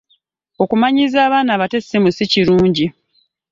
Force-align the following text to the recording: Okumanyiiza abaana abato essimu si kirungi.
Okumanyiiza 0.63 1.17
abaana 1.27 1.49
abato 1.53 1.75
essimu 1.79 2.09
si 2.15 2.23
kirungi. 2.31 2.85